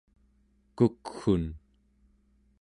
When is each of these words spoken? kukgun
kukgun 0.77 1.45